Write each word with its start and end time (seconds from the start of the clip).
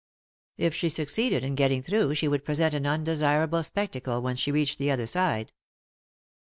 If 0.57 0.73
she 0.73 0.89
succeeded 0.89 1.43
in 1.43 1.53
getting 1.53 1.83
through 1.83 2.15
she 2.15 2.27
would 2.27 2.43
present 2.43 2.73
an 2.73 2.87
undesirable 2.87 3.61
spectacle 3.61 4.19
when 4.19 4.35
she 4.35 4.51
reached 4.51 4.79
the 4.79 4.89
other 4.89 5.05
side. 5.05 5.53